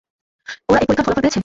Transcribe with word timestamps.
ওরা 0.69 0.79
এই 0.79 0.85
পরীক্ষার 0.87 1.05
ফলাফল 1.07 1.21
পেয়েছে? 1.21 1.39